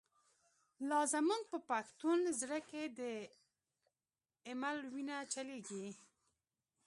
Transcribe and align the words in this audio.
لا 0.89 0.99
زمونږ 1.13 1.43
په 1.51 1.57
پښتون 1.69 2.19
زړه 2.39 2.59
کی، 2.69 2.83
«د 2.99 3.01
ایمل» 4.47 4.77
وینه 4.93 5.17
چلیږی 5.33 5.85